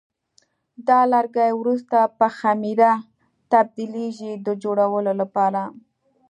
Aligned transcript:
دا 0.87 0.99
لرګي 1.13 1.49
وروسته 1.59 1.97
په 2.17 2.27
خمېره 2.37 2.91
تبدیلېږي 3.51 4.31
د 4.45 4.47
جوړولو 4.63 5.11
لپاره. 5.21 5.61